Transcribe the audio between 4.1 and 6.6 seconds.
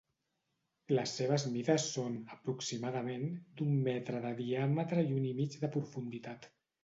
de diàmetre i un i mig de profunditat.